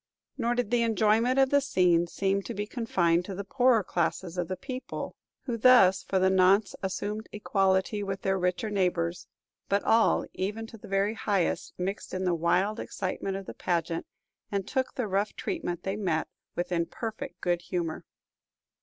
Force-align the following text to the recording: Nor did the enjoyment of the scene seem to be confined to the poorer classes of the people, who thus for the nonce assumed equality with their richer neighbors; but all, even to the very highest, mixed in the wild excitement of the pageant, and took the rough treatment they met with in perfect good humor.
Nor 0.35 0.55
did 0.55 0.71
the 0.71 0.81
enjoyment 0.81 1.37
of 1.37 1.51
the 1.51 1.61
scene 1.61 2.07
seem 2.07 2.41
to 2.41 2.55
be 2.55 2.65
confined 2.65 3.23
to 3.25 3.35
the 3.35 3.43
poorer 3.43 3.83
classes 3.83 4.35
of 4.35 4.47
the 4.47 4.57
people, 4.57 5.15
who 5.43 5.57
thus 5.57 6.01
for 6.01 6.17
the 6.17 6.27
nonce 6.31 6.73
assumed 6.81 7.29
equality 7.31 8.01
with 8.01 8.23
their 8.23 8.39
richer 8.39 8.71
neighbors; 8.71 9.27
but 9.69 9.83
all, 9.83 10.25
even 10.33 10.65
to 10.65 10.77
the 10.79 10.87
very 10.87 11.13
highest, 11.13 11.75
mixed 11.77 12.15
in 12.15 12.23
the 12.23 12.33
wild 12.33 12.79
excitement 12.79 13.37
of 13.37 13.45
the 13.45 13.53
pageant, 13.53 14.07
and 14.51 14.67
took 14.67 14.95
the 14.95 15.07
rough 15.07 15.35
treatment 15.35 15.83
they 15.83 15.95
met 15.97 16.27
with 16.55 16.71
in 16.71 16.87
perfect 16.87 17.39
good 17.39 17.61
humor. 17.61 18.03